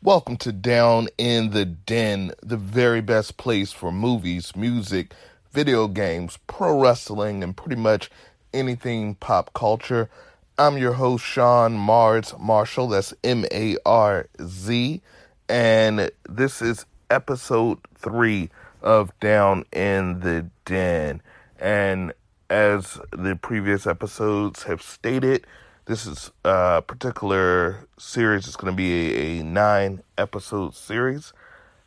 Welcome 0.00 0.36
to 0.38 0.52
Down 0.52 1.08
in 1.18 1.50
the 1.50 1.64
Den, 1.64 2.30
the 2.40 2.56
very 2.56 3.00
best 3.00 3.36
place 3.36 3.72
for 3.72 3.90
movies, 3.90 4.54
music, 4.54 5.12
video 5.50 5.88
games, 5.88 6.38
pro 6.46 6.80
wrestling, 6.80 7.42
and 7.42 7.56
pretty 7.56 7.74
much 7.74 8.08
anything 8.54 9.16
pop 9.16 9.52
culture. 9.54 10.08
I'm 10.56 10.78
your 10.78 10.92
host, 10.92 11.24
Sean 11.24 11.76
Marz 11.76 12.38
Marshall. 12.38 12.86
That's 12.86 13.12
M 13.24 13.44
A 13.50 13.76
R 13.84 14.28
Z. 14.40 15.02
And 15.48 16.12
this 16.28 16.62
is 16.62 16.86
episode 17.10 17.78
three 17.96 18.50
of 18.80 19.10
Down 19.18 19.64
in 19.72 20.20
the 20.20 20.48
Den. 20.64 21.20
And 21.58 22.12
as 22.48 23.00
the 23.10 23.34
previous 23.34 23.84
episodes 23.84 24.62
have 24.62 24.80
stated, 24.80 25.44
this 25.88 26.06
is 26.06 26.30
a 26.44 26.82
particular 26.86 27.88
series. 27.98 28.46
It's 28.46 28.56
going 28.56 28.70
to 28.70 28.76
be 28.76 29.38
a, 29.38 29.40
a 29.40 29.42
nine 29.42 30.02
episode 30.18 30.74
series. 30.74 31.32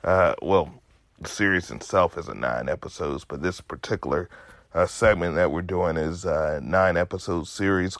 Uh, 0.03 0.33
well, 0.41 0.73
the 1.19 1.29
series 1.29 1.69
itself 1.69 2.17
is 2.17 2.27
a 2.27 2.33
nine 2.33 2.67
episodes, 2.67 3.25
but 3.25 3.43
this 3.43 3.61
particular 3.61 4.27
uh, 4.73 4.87
segment 4.87 5.35
that 5.35 5.51
we're 5.51 5.61
doing 5.61 5.97
is 5.97 6.25
a 6.25 6.59
nine 6.63 6.97
episode 6.97 7.47
series 7.47 7.95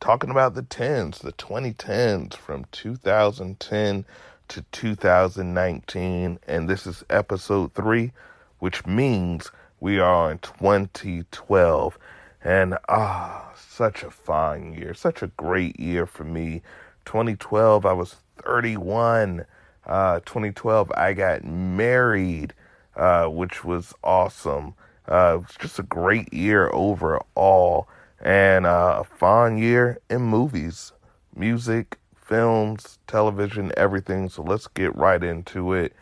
talking 0.00 0.30
about 0.30 0.56
the 0.56 0.62
tens, 0.62 1.20
the 1.20 1.32
2010s 1.32 2.34
from 2.34 2.66
2010 2.72 4.04
to 4.48 4.64
2019. 4.72 6.38
And 6.48 6.68
this 6.68 6.84
is 6.84 7.04
episode 7.08 7.74
three, 7.74 8.10
which 8.58 8.84
means 8.86 9.52
we 9.78 10.00
are 10.00 10.32
in 10.32 10.38
2012. 10.38 11.96
And 12.42 12.76
ah, 12.88 13.53
such 13.74 14.04
a 14.04 14.10
fine 14.10 14.72
year, 14.72 14.94
such 14.94 15.22
a 15.22 15.26
great 15.26 15.78
year 15.80 16.06
for 16.06 16.24
me. 16.24 16.62
2012, 17.06 17.84
I 17.84 17.92
was 17.92 18.16
31. 18.38 19.44
Uh, 19.84 20.20
2012, 20.20 20.92
I 20.96 21.12
got 21.12 21.44
married, 21.44 22.54
uh, 22.96 23.26
which 23.26 23.64
was 23.64 23.92
awesome. 24.02 24.74
Uh, 25.10 25.34
it 25.34 25.46
was 25.46 25.56
just 25.58 25.78
a 25.78 25.82
great 25.82 26.32
year 26.32 26.70
overall, 26.72 27.88
and 28.20 28.64
uh, 28.64 29.00
a 29.00 29.04
fun 29.04 29.58
year 29.58 29.98
in 30.08 30.22
movies, 30.22 30.92
music, 31.34 31.98
films, 32.14 32.98
television, 33.06 33.72
everything. 33.76 34.28
So 34.28 34.42
let's 34.42 34.68
get 34.68 34.94
right 34.96 35.22
into 35.22 35.74
it 35.74 35.92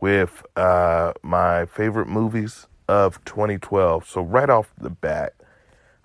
with 0.00 0.44
uh, 0.56 1.12
my 1.22 1.66
favorite 1.66 2.08
movies 2.08 2.66
of 2.88 3.22
2012. 3.24 4.08
So 4.08 4.22
right 4.22 4.50
off 4.50 4.72
the 4.80 4.90
bat, 4.90 5.34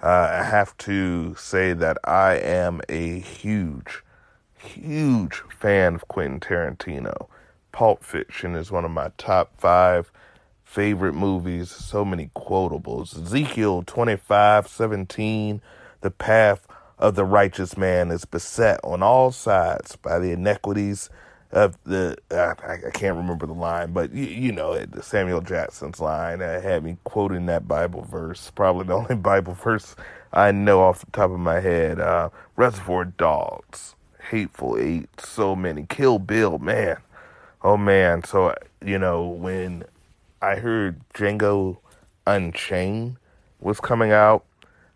uh, 0.04 0.30
I 0.42 0.44
have 0.44 0.76
to 0.80 1.34
say 1.36 1.72
that 1.72 1.98
I 2.04 2.34
am 2.34 2.82
a 2.90 3.20
huge, 3.20 4.04
huge 4.58 5.42
fan 5.58 5.96
of 5.96 6.10
Quentin 6.10 6.42
Tarantino. 6.42 7.28
Pulp 7.72 8.04
Fiction 8.04 8.54
is 8.54 8.70
one 8.70 8.84
of 8.84 8.92
my 8.92 9.12
top 9.18 9.58
five 9.58 10.12
favorite 10.66 11.14
movies. 11.14 11.72
So 11.72 12.04
many 12.04 12.32
quotables. 12.36 13.18
Ezekiel 13.18 13.84
25, 13.84 14.68
17, 14.68 15.62
The 16.02 16.12
path 16.12 16.68
of 17.00 17.16
the 17.16 17.24
righteous 17.24 17.78
man 17.78 18.12
is 18.12 18.26
beset 18.26 18.82
on 18.84 19.02
all 19.02 19.32
sides 19.32 19.96
by 19.96 20.20
the 20.20 20.32
iniquities 20.32 21.10
of 21.54 21.78
the 21.84 22.18
uh, 22.32 22.56
I, 22.64 22.88
I, 22.88 22.90
can't 22.92 23.16
remember 23.16 23.46
the 23.46 23.54
line, 23.54 23.94
but 23.94 24.12
you, 24.12 24.26
you 24.26 24.52
know. 24.52 24.78
Samuel 25.02 25.42
Jackson's 25.42 26.00
line 26.00 26.42
uh, 26.42 26.60
had 26.60 26.84
me 26.84 26.98
quoting 27.04 27.46
that 27.46 27.68
Bible 27.68 28.02
verse. 28.02 28.52
Probably 28.56 28.86
the 28.86 28.94
only 28.96 29.16
Bible 29.16 29.54
verse 29.54 29.96
I 30.34 30.52
know 30.52 30.82
off 30.82 31.02
the 31.02 31.12
top 31.12 31.30
of 31.30 31.40
my 31.40 31.60
head. 31.60 32.00
Uh, 32.00 32.30
Reservoir 32.56 33.06
Dogs, 33.06 33.96
Hateful 34.32 34.78
Eight, 34.80 35.10
so 35.20 35.56
many. 35.56 35.86
Kill 35.88 36.18
Bill, 36.18 36.58
man, 36.58 36.98
oh 37.62 37.78
man. 37.78 38.24
So 38.24 38.56
you 38.84 38.98
know 38.98 39.28
when 39.28 39.84
I 40.42 40.56
heard 40.56 41.02
Django 41.14 41.78
Unchained 42.26 43.18
was 43.60 43.80
coming 43.80 44.12
out, 44.12 44.44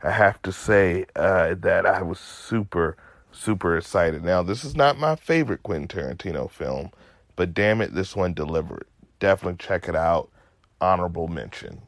I 0.02 0.10
have 0.10 0.42
to 0.42 0.52
say 0.52 1.06
uh, 1.16 1.54
that 1.60 1.86
I 1.86 2.02
was 2.02 2.20
super 2.20 2.98
super 3.38 3.78
excited. 3.78 4.24
Now, 4.24 4.44
this 4.44 4.64
is 4.64 4.76
not 4.76 4.98
my 4.98 5.16
favorite 5.16 5.64
Quentin 5.64 5.88
Tarantino 5.88 6.50
film, 6.50 6.92
but 7.36 7.54
damn 7.54 7.82
it, 7.82 7.94
this 7.94 8.16
one 8.16 8.34
delivered. 8.34 8.86
Definitely 9.20 9.58
check 9.58 9.88
it 9.88 9.96
out. 9.96 10.30
Honorable 10.82 11.28
mention. 11.28 11.82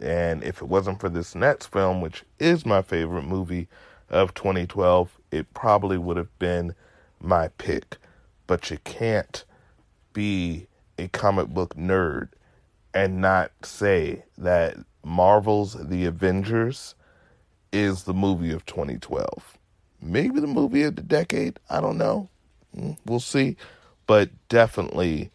And 0.00 0.44
if 0.44 0.60
it 0.60 0.68
wasn't 0.68 1.00
for 1.00 1.08
this 1.08 1.34
next 1.34 1.66
film, 1.66 2.00
which 2.00 2.24
is 2.38 2.66
my 2.66 2.82
favorite 2.82 3.24
movie 3.24 3.68
of 4.10 4.34
2012, 4.34 5.18
it 5.30 5.52
probably 5.54 5.98
would 5.98 6.16
have 6.16 6.38
been 6.38 6.74
my 7.20 7.48
pick. 7.58 7.96
But 8.46 8.70
you 8.70 8.78
can't 8.84 9.44
be 10.12 10.68
a 10.98 11.08
comic 11.08 11.48
book 11.48 11.74
nerd 11.74 12.28
and 12.94 13.20
not 13.20 13.52
say 13.62 14.24
that 14.36 14.76
Marvel's 15.04 15.76
The 15.88 16.04
Avengers 16.06 16.94
is 17.72 18.04
the 18.04 18.14
movie 18.14 18.52
of 18.52 18.64
2012 18.66 19.57
maybe 20.00 20.40
the 20.40 20.46
movie 20.46 20.82
of 20.82 20.96
the 20.96 21.02
decade. 21.02 21.58
I 21.68 21.80
don't 21.80 21.98
know. 21.98 22.28
Mm, 22.76 22.96
we'll 23.04 23.20
see. 23.20 23.56
But 24.06 24.30
definitely 24.48 25.30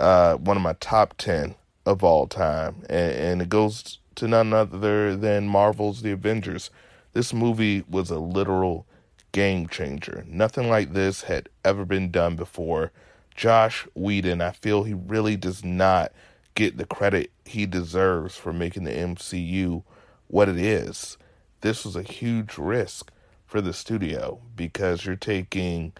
uh, 0.00 0.34
one 0.36 0.56
of 0.56 0.62
my 0.62 0.74
top 0.74 1.16
10 1.18 1.54
of 1.84 2.02
all 2.02 2.26
time. 2.26 2.84
And, 2.88 3.12
and 3.12 3.42
it 3.42 3.48
goes 3.48 3.98
to 4.16 4.28
none 4.28 4.52
other 4.52 5.16
than 5.16 5.48
Marvel's 5.48 6.02
The 6.02 6.12
Avengers. 6.12 6.70
This 7.12 7.32
movie 7.32 7.84
was 7.88 8.10
a 8.10 8.18
literal 8.18 8.86
game 9.32 9.68
changer. 9.68 10.24
Nothing 10.26 10.68
like 10.68 10.92
this 10.92 11.22
had 11.22 11.48
ever 11.64 11.84
been 11.84 12.10
done 12.10 12.36
before. 12.36 12.92
Josh 13.34 13.86
Whedon, 13.94 14.40
I 14.40 14.50
feel 14.52 14.82
he 14.82 14.94
really 14.94 15.36
does 15.36 15.62
not 15.62 16.12
get 16.54 16.78
the 16.78 16.86
credit 16.86 17.30
he 17.44 17.66
deserves 17.66 18.36
for 18.36 18.52
making 18.52 18.84
the 18.84 18.92
MCU 18.92 19.82
what 20.28 20.48
it 20.48 20.58
is. 20.58 21.18
This 21.60 21.84
was 21.84 21.96
a 21.96 22.02
huge 22.02 22.56
risk 22.58 23.12
for 23.56 23.62
the 23.62 23.72
studio 23.72 24.38
because 24.54 25.06
you're 25.06 25.16
taking 25.16 25.90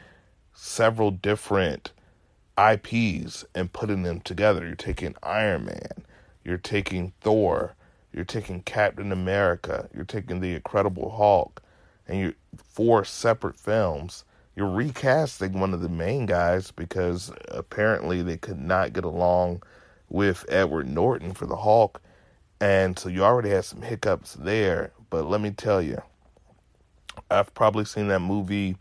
several 0.52 1.10
different 1.10 1.90
IPs 2.58 3.46
and 3.54 3.72
putting 3.72 4.02
them 4.02 4.20
together. 4.20 4.66
You're 4.66 4.74
taking 4.74 5.14
Iron 5.22 5.64
Man, 5.64 6.04
you're 6.44 6.58
taking 6.58 7.14
Thor, 7.22 7.74
you're 8.12 8.26
taking 8.26 8.60
Captain 8.60 9.10
America, 9.10 9.88
you're 9.94 10.04
taking 10.04 10.40
The 10.40 10.52
Incredible 10.52 11.16
Hulk, 11.16 11.62
and 12.06 12.20
you're 12.20 12.34
four 12.62 13.06
separate 13.06 13.58
films. 13.58 14.26
You're 14.54 14.70
recasting 14.70 15.58
one 15.58 15.72
of 15.72 15.80
the 15.80 15.88
main 15.88 16.26
guys 16.26 16.70
because 16.70 17.32
apparently 17.48 18.20
they 18.20 18.36
could 18.36 18.60
not 18.60 18.92
get 18.92 19.06
along 19.06 19.62
with 20.10 20.44
Edward 20.50 20.90
Norton 20.90 21.32
for 21.32 21.46
the 21.46 21.56
Hulk. 21.56 22.02
And 22.60 22.98
so 22.98 23.08
you 23.08 23.24
already 23.24 23.48
had 23.48 23.64
some 23.64 23.80
hiccups 23.80 24.34
there. 24.34 24.92
But 25.08 25.24
let 25.24 25.40
me 25.40 25.52
tell 25.52 25.80
you, 25.80 26.02
I've 27.30 27.52
probably 27.54 27.84
seen 27.84 28.08
that 28.08 28.20
movie 28.20 28.76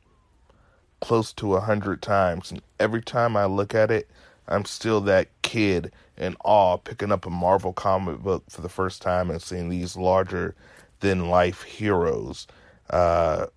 close 1.01 1.33
to 1.33 1.55
a 1.55 1.61
hundred 1.61 2.01
times, 2.01 2.51
and 2.51 2.61
every 2.79 3.01
time 3.01 3.35
I 3.37 3.45
look 3.45 3.75
at 3.75 3.91
it, 3.91 4.09
I'm 4.47 4.65
still 4.65 5.01
that 5.01 5.29
kid 5.41 5.91
in 6.17 6.35
awe 6.43 6.77
picking 6.77 7.11
up 7.11 7.25
a 7.25 7.29
Marvel 7.29 7.73
comic 7.73 8.19
book 8.19 8.43
for 8.49 8.61
the 8.61 8.69
first 8.69 9.01
time 9.01 9.29
and 9.29 9.41
seeing 9.41 9.69
these 9.69 9.95
larger 9.95 10.55
than 10.99 11.29
life 11.29 11.63
heroes. 11.63 12.47
Uh, 12.89 13.47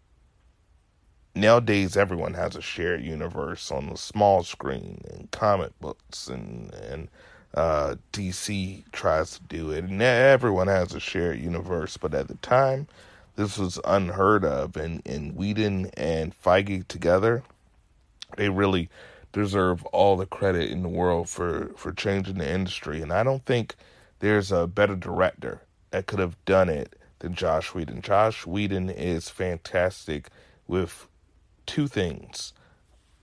nowadays, 1.34 1.96
everyone 1.96 2.34
has 2.34 2.56
a 2.56 2.62
shared 2.62 3.02
universe 3.02 3.70
on 3.70 3.88
the 3.88 3.96
small 3.96 4.42
screen 4.42 5.02
and 5.10 5.30
comic 5.30 5.78
books, 5.80 6.28
and 6.28 6.72
and 6.74 7.08
uh, 7.54 7.94
DC 8.12 8.84
tries 8.92 9.38
to 9.38 9.42
do 9.44 9.70
it, 9.70 9.84
and 9.84 10.02
everyone 10.02 10.66
has 10.68 10.94
a 10.94 11.00
shared 11.00 11.38
universe. 11.38 11.96
But 11.96 12.14
at 12.14 12.28
the 12.28 12.36
time, 12.36 12.88
this 13.38 13.56
was 13.56 13.78
unheard 13.84 14.44
of, 14.44 14.76
and 14.76 15.00
and 15.06 15.36
Whedon 15.36 15.86
and 15.96 16.34
Feige 16.42 16.86
together, 16.88 17.44
they 18.36 18.48
really 18.48 18.90
deserve 19.32 19.84
all 19.86 20.16
the 20.16 20.26
credit 20.26 20.72
in 20.72 20.82
the 20.82 20.88
world 20.88 21.28
for 21.28 21.70
for 21.76 21.92
changing 21.92 22.38
the 22.38 22.52
industry. 22.52 23.00
And 23.00 23.12
I 23.12 23.22
don't 23.22 23.44
think 23.46 23.76
there's 24.18 24.50
a 24.50 24.66
better 24.66 24.96
director 24.96 25.62
that 25.92 26.06
could 26.06 26.18
have 26.18 26.36
done 26.46 26.68
it 26.68 26.96
than 27.20 27.32
Josh 27.32 27.72
Whedon. 27.74 28.02
Josh 28.02 28.44
Whedon 28.44 28.90
is 28.90 29.28
fantastic 29.28 30.30
with 30.66 31.06
two 31.64 31.86
things: 31.86 32.52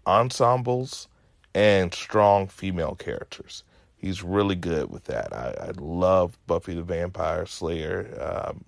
ensembles 0.07 1.09
and 1.53 1.93
strong 1.93 2.47
female 2.47 2.95
characters. 2.95 3.65
He's 3.97 4.23
really 4.23 4.55
good 4.55 4.89
with 4.89 5.03
that. 5.05 5.33
I, 5.33 5.55
I 5.59 5.71
love 5.77 6.37
Buffy 6.47 6.73
the 6.73 6.83
Vampire 6.83 7.45
Slayer. 7.45 8.47
Um, 8.47 8.63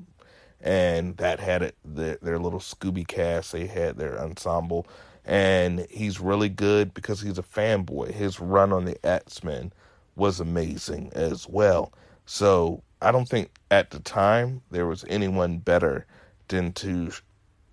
and 0.62 1.18
that 1.18 1.40
had 1.40 1.62
it, 1.64 1.76
the, 1.86 2.18
their 2.22 2.40
little 2.40 2.60
Scooby 2.60 3.08
cast. 3.08 3.52
They 3.52 3.68
had 3.68 3.98
their 3.98 4.20
ensemble, 4.20 4.88
and 5.26 5.86
he's 5.90 6.20
really 6.20 6.50
good 6.50 6.94
because 6.94 7.22
he's 7.22 7.38
a 7.38 7.44
fanboy. 7.44 8.12
His 8.14 8.40
run 8.40 8.74
on 8.74 8.86
the 8.86 8.98
X 9.06 9.44
Men 9.44 9.72
was 10.16 10.40
amazing 10.40 11.12
as 11.16 11.48
well. 11.48 11.94
So 12.26 12.84
I 13.02 13.12
don't 13.12 13.30
think 13.30 13.52
at 13.72 13.92
the 13.92 14.00
time 14.00 14.62
there 14.72 14.88
was 14.88 15.06
anyone 15.10 15.60
better 15.60 16.06
than 16.50 16.74
to 16.74 17.12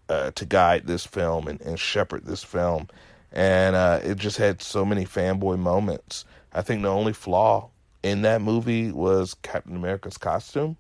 uh, 0.09 0.31
to 0.33 0.45
guide 0.45 0.87
this 0.87 1.07
film 1.07 1.49
and, 1.49 1.61
and 1.63 1.79
shepherd 1.81 2.27
this 2.27 2.45
film. 2.45 2.89
and 3.33 3.75
uh, 3.77 4.01
it 4.05 4.17
just 4.19 4.39
had 4.39 4.63
so 4.63 4.85
many 4.85 5.05
fanboy 5.05 5.59
moments. 5.59 6.25
I 6.53 6.63
think 6.63 6.83
the 6.83 6.89
only 6.89 7.13
flaw 7.13 7.71
in 8.03 8.23
that 8.23 8.43
movie 8.43 8.93
was 8.93 9.35
Captain 9.43 9.77
America's 9.77 10.19
costume. 10.19 10.77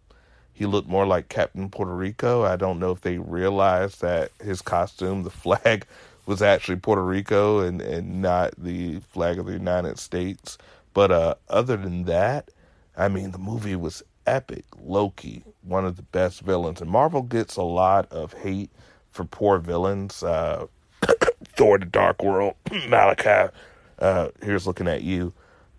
He 0.54 0.66
looked 0.66 0.88
more 0.88 1.04
like 1.04 1.28
Captain 1.28 1.68
Puerto 1.68 1.94
Rico. 1.94 2.44
I 2.44 2.54
don't 2.54 2.78
know 2.78 2.92
if 2.92 3.00
they 3.00 3.18
realized 3.18 4.00
that 4.00 4.30
his 4.40 4.62
costume, 4.62 5.24
the 5.24 5.30
flag, 5.44 5.84
was 6.26 6.40
actually 6.40 6.76
Puerto 6.76 7.04
Rico 7.04 7.58
and, 7.58 7.82
and 7.82 8.22
not 8.22 8.54
the 8.56 9.00
flag 9.00 9.38
of 9.38 9.46
the 9.46 9.52
United 9.52 9.98
States. 9.98 10.56
But 10.94 11.10
uh, 11.10 11.34
other 11.48 11.76
than 11.76 12.04
that, 12.04 12.50
I 12.96 13.08
mean, 13.08 13.32
the 13.32 13.38
movie 13.38 13.76
was 13.76 14.02
epic. 14.26 14.64
Loki, 14.80 15.42
one 15.62 15.84
of 15.84 15.96
the 15.96 16.02
best 16.02 16.40
villains. 16.42 16.80
And 16.80 16.88
Marvel 16.88 17.22
gets 17.22 17.56
a 17.56 17.62
lot 17.62 18.10
of 18.12 18.32
hate 18.32 18.70
for 19.10 19.24
poor 19.24 19.58
villains. 19.58 20.22
Uh, 20.22 20.66
Thor 21.56 21.78
the 21.78 21.84
Dark 21.84 22.22
World, 22.22 22.54
Malekith, 22.66 23.50
uh, 23.98 24.28
here's 24.40 24.66
looking 24.66 24.88
at 24.88 25.02
you. 25.02 25.32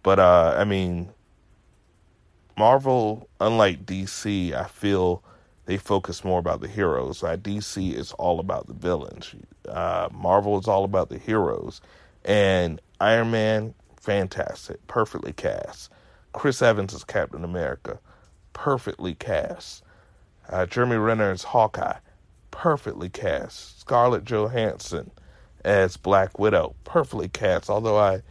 But, 0.04 0.20
uh, 0.20 0.54
I 0.58 0.66
mean, 0.66 1.10
Marvel, 2.58 3.28
unlike 3.40 3.86
DC, 3.86 4.54
I 4.54 4.66
feel 4.66 5.24
they 5.66 5.78
focus 5.78 6.24
more 6.24 6.40
about 6.40 6.62
the 6.62 6.68
heroes. 6.68 7.24
Like 7.24 7.44
DC 7.44 7.94
is 7.94 8.12
all 8.14 8.40
about 8.40 8.68
the 8.68 8.74
villains. 8.74 9.34
Uh, 9.68 10.10
Marvel 10.12 10.60
is 10.60 10.68
all 10.68 10.84
about 10.84 11.10
the 11.10 11.18
heroes. 11.18 11.82
And 12.24 12.82
Iron 13.00 13.32
Man, 13.32 13.74
fantastic, 13.98 14.86
perfectly 14.88 15.34
cast. 15.34 15.92
Chris 16.34 16.62
Evans 16.62 16.94
is 16.94 17.04
Captain 17.04 17.44
America, 17.44 18.00
perfectly 18.54 19.16
cast. 19.16 19.84
Uh, 20.50 20.66
Jeremy 20.66 20.98
Renner 20.98 21.32
is 21.32 21.44
Hawkeye, 21.44 21.98
perfectly 22.52 23.10
cast. 23.10 23.80
Scarlett 23.80 24.24
Johansson 24.24 25.12
as 25.64 25.98
Black 25.98 26.38
Widow, 26.38 26.76
perfectly 26.84 27.28
cast. 27.28 27.70
Although 27.70 27.98
I, 27.98 28.22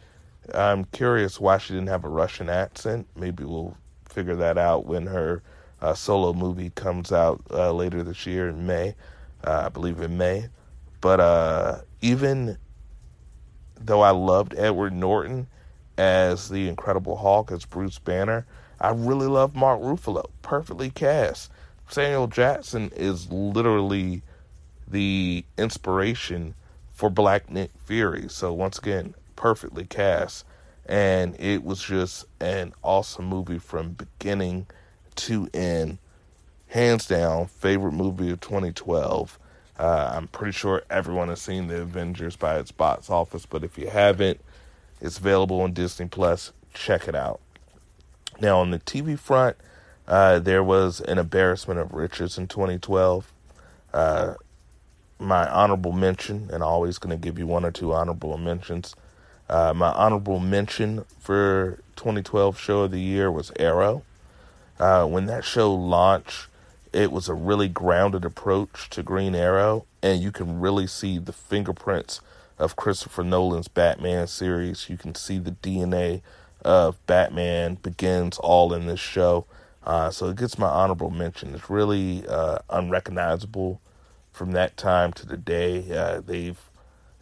I'm 0.53 0.85
curious 0.85 1.39
why 1.39 1.57
she 1.57 1.73
didn't 1.73 1.89
have 1.89 2.05
a 2.05 2.09
Russian 2.09 2.49
accent. 2.49 3.07
Maybe 3.15 3.43
we'll 3.43 3.75
figure 4.15 4.35
that 4.37 4.57
out 4.57 4.85
when 4.85 5.07
her 5.07 5.43
uh, 5.81 5.93
solo 5.93 6.31
movie 6.31 6.71
comes 6.71 7.11
out 7.11 7.41
uh, 7.51 7.71
later 7.73 8.01
this 8.01 8.25
year 8.25 8.47
in 8.47 8.65
May, 8.65 8.95
uh, 9.43 9.63
I 9.65 9.69
believe 9.69 9.99
in 9.99 10.17
May. 10.17 10.47
But 11.01 11.19
uh, 11.19 11.81
even 12.01 12.57
though 13.79 14.01
I 14.01 14.11
loved 14.11 14.55
Edward 14.57 14.93
Norton 14.93 15.47
as 15.97 16.49
the 16.49 16.69
Incredible 16.69 17.17
Hulk, 17.17 17.51
as 17.51 17.65
Bruce 17.65 17.99
Banner, 17.99 18.45
I 18.79 18.91
really 18.91 19.27
love 19.27 19.53
Mark 19.53 19.81
Ruffalo, 19.81 20.25
perfectly 20.41 20.89
cast. 20.89 21.51
Samuel 21.89 22.27
Jackson 22.27 22.91
is 22.95 23.29
literally 23.29 24.23
the 24.87 25.43
inspiration 25.57 26.55
for 26.93 27.09
Black 27.09 27.49
Nick 27.49 27.71
Fury. 27.85 28.27
So 28.29 28.53
once 28.53 28.77
again, 28.77 29.13
perfectly 29.35 29.83
cast 29.85 30.45
and 30.85 31.39
it 31.39 31.63
was 31.63 31.81
just 31.81 32.25
an 32.39 32.73
awesome 32.83 33.25
movie 33.25 33.57
from 33.57 33.91
beginning 33.91 34.67
to 35.15 35.49
end. 35.53 35.97
Hands 36.67 37.05
down, 37.05 37.47
favorite 37.47 37.93
movie 37.93 38.31
of 38.31 38.41
2012. 38.41 39.39
Uh, 39.77 40.11
I'm 40.13 40.27
pretty 40.27 40.51
sure 40.51 40.83
everyone 40.89 41.29
has 41.29 41.41
seen 41.41 41.67
The 41.67 41.81
Avengers 41.81 42.35
by 42.35 42.57
its 42.59 42.71
box 42.71 43.09
office, 43.09 43.45
but 43.45 43.63
if 43.63 43.77
you 43.77 43.87
haven't, 43.87 44.39
it's 45.01 45.17
available 45.17 45.61
on 45.61 45.73
Disney 45.73 46.07
Plus. 46.07 46.51
Check 46.73 47.07
it 47.07 47.15
out. 47.15 47.39
Now, 48.39 48.59
on 48.59 48.71
the 48.71 48.79
TV 48.79 49.17
front, 49.17 49.57
uh, 50.07 50.39
there 50.39 50.63
was 50.63 51.01
an 51.01 51.17
embarrassment 51.17 51.79
of 51.79 51.93
riches 51.93 52.37
in 52.37 52.47
2012. 52.47 53.31
Uh, 53.93 54.33
my 55.19 55.49
honorable 55.49 55.93
mention, 55.93 56.49
and 56.51 56.61
always 56.61 56.97
going 56.97 57.17
to 57.17 57.23
give 57.23 57.39
you 57.39 57.47
one 57.47 57.65
or 57.65 57.71
two 57.71 57.93
honorable 57.93 58.37
mentions. 58.37 58.95
Uh, 59.49 59.73
my 59.75 59.91
honorable 59.91 60.39
mention 60.39 61.05
for 61.19 61.79
2012 61.95 62.59
show 62.59 62.81
of 62.81 62.91
the 62.91 62.99
year 62.99 63.31
was 63.31 63.51
Arrow. 63.57 64.03
Uh, 64.79 65.05
when 65.05 65.25
that 65.27 65.45
show 65.45 65.73
launched, 65.73 66.47
it 66.91 67.11
was 67.11 67.29
a 67.29 67.33
really 67.33 67.67
grounded 67.67 68.25
approach 68.25 68.89
to 68.89 69.03
Green 69.03 69.35
Arrow, 69.35 69.85
and 70.01 70.21
you 70.21 70.31
can 70.31 70.59
really 70.59 70.87
see 70.87 71.17
the 71.17 71.33
fingerprints 71.33 72.21
of 72.57 72.75
Christopher 72.75 73.23
Nolan's 73.23 73.67
Batman 73.67 74.27
series. 74.27 74.89
You 74.89 74.97
can 74.97 75.13
see 75.13 75.37
the 75.37 75.51
DNA 75.51 76.21
of 76.63 76.97
Batman 77.05 77.75
begins 77.75 78.37
all 78.39 78.73
in 78.73 78.87
this 78.87 78.99
show. 78.99 79.45
Uh, 79.83 80.09
so 80.09 80.29
it 80.29 80.37
gets 80.37 80.57
my 80.57 80.67
honorable 80.67 81.11
mention. 81.11 81.53
It's 81.53 81.69
really 81.69 82.25
uh, 82.27 82.59
unrecognizable 82.69 83.79
from 84.31 84.53
that 84.53 84.75
time 84.77 85.13
to 85.13 85.27
today. 85.27 85.85
Uh, 85.95 86.21
they've 86.25 86.59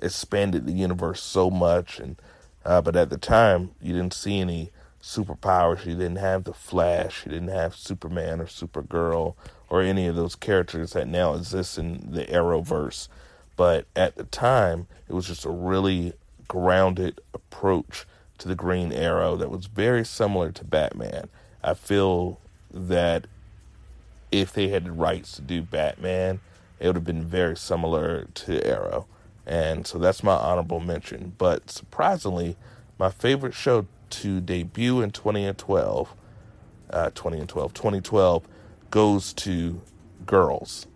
expanded 0.04 0.66
the 0.66 0.74
universe 0.74 1.22
so 1.22 1.50
much, 1.50 2.00
and 2.00 2.18
uh, 2.66 2.82
but 2.82 2.96
at 2.96 3.10
the 3.10 3.18
time 3.18 3.72
you 3.82 3.94
didn't 3.94 4.14
see 4.14 4.40
any 4.40 4.72
superpowers. 5.02 5.86
You 5.86 5.96
didn't 5.96 6.18
have 6.18 6.46
the 6.46 6.54
Flash. 6.54 7.26
You 7.26 7.34
didn't 7.34 7.50
have 7.50 7.76
Superman 7.76 8.40
or 8.40 8.46
Supergirl 8.46 9.36
or 9.70 9.82
any 9.82 10.08
of 10.08 10.16
those 10.16 10.36
characters 10.36 10.94
that 10.94 11.08
now 11.08 11.34
exist 11.34 11.78
in 11.78 12.12
the 12.12 12.26
Arrowverse. 12.26 13.10
But 13.56 13.86
at 13.96 14.16
the 14.16 14.24
time, 14.24 14.88
it 15.10 15.14
was 15.14 15.28
just 15.28 15.46
a 15.46 15.50
really 15.50 16.14
grounded 16.48 17.20
approach 17.34 18.06
to 18.38 18.48
the 18.48 18.56
Green 18.56 18.92
Arrow 18.92 19.36
that 19.36 19.52
was 19.52 19.66
very 19.66 20.06
similar 20.06 20.52
to 20.52 20.64
Batman. 20.64 21.28
I 21.64 21.74
feel 21.74 22.40
that 22.72 23.28
if 24.32 24.54
they 24.54 24.70
had 24.70 24.86
the 24.86 24.92
rights 24.92 25.34
to 25.34 25.42
do 25.42 25.62
Batman, 25.62 26.40
it 26.80 26.88
would 26.88 26.96
have 26.96 27.06
been 27.06 27.24
very 27.24 27.56
similar 27.56 28.28
to 28.34 28.66
Arrow. 28.66 29.06
And 29.46 29.86
so 29.86 29.98
that's 29.98 30.24
my 30.24 30.36
honorable 30.36 30.80
mention. 30.80 31.34
But 31.38 31.70
surprisingly, 31.70 32.56
my 32.98 33.10
favorite 33.10 33.54
show 33.54 33.88
to 34.10 34.40
debut 34.40 35.02
in 35.02 35.12
2012, 35.12 36.14
uh, 36.90 37.10
2012, 37.10 37.74
2012 37.74 38.48
goes 38.92 39.34
to 39.34 39.82
Girls. 40.26 40.88